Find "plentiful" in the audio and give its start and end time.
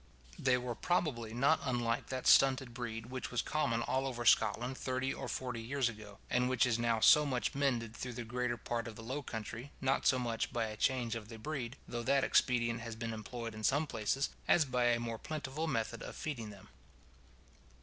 15.19-15.67